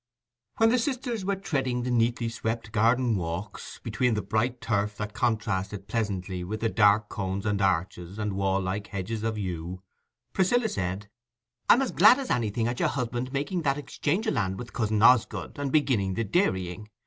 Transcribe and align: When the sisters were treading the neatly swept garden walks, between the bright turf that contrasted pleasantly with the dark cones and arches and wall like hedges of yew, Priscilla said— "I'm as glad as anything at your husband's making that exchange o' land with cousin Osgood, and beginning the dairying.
When 0.57 0.69
the 0.69 0.79
sisters 0.79 1.23
were 1.23 1.35
treading 1.35 1.83
the 1.83 1.91
neatly 1.91 2.27
swept 2.27 2.71
garden 2.71 3.17
walks, 3.17 3.79
between 3.83 4.15
the 4.15 4.23
bright 4.23 4.59
turf 4.59 4.97
that 4.97 5.13
contrasted 5.13 5.87
pleasantly 5.87 6.43
with 6.43 6.61
the 6.61 6.69
dark 6.69 7.07
cones 7.07 7.45
and 7.45 7.61
arches 7.61 8.17
and 8.17 8.33
wall 8.33 8.59
like 8.59 8.87
hedges 8.87 9.21
of 9.21 9.37
yew, 9.37 9.83
Priscilla 10.33 10.69
said— 10.69 11.07
"I'm 11.69 11.83
as 11.83 11.91
glad 11.91 12.17
as 12.17 12.31
anything 12.31 12.67
at 12.67 12.79
your 12.79 12.89
husband's 12.89 13.31
making 13.31 13.61
that 13.61 13.77
exchange 13.77 14.27
o' 14.27 14.31
land 14.31 14.57
with 14.57 14.73
cousin 14.73 15.03
Osgood, 15.03 15.59
and 15.59 15.71
beginning 15.71 16.15
the 16.15 16.23
dairying. 16.23 16.89